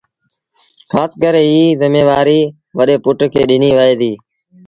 کآس 0.91 1.11
ڪري 1.21 1.43
ايٚ 1.49 1.77
زميوآريٚ 1.81 2.53
وڏي 2.77 2.95
پُٽ 3.03 3.19
کي 3.33 3.41
ڏنيٚ 3.49 3.77
وهي 3.77 3.93
ديٚ 4.01 4.17